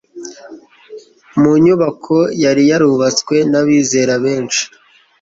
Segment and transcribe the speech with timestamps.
[1.41, 4.63] mu nyubako yari yarubatswe n'abizera benshi